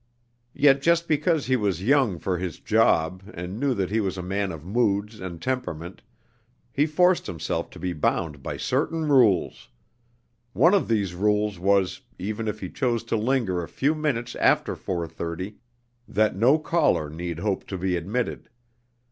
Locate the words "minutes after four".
13.93-15.07